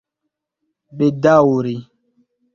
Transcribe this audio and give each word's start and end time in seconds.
bedaŭri 0.97 1.77